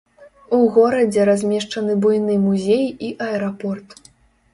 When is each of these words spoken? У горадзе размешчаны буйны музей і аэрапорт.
У 0.59 0.59
горадзе 0.77 1.25
размешчаны 1.29 1.97
буйны 2.05 2.39
музей 2.45 2.85
і 3.09 3.11
аэрапорт. 3.27 3.95